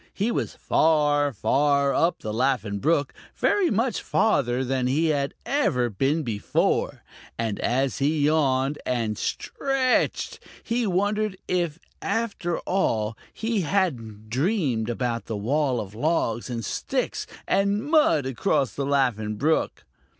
[0.15, 5.91] He was far, far up the Laughing Brook, very much farther than he had ever
[5.91, 7.03] been before,
[7.37, 15.25] and as he yawned and stretched, he wondered if after all he hadn't dreamed about
[15.27, 19.85] the wall of logs and sticks and mud across the Laughing Brook.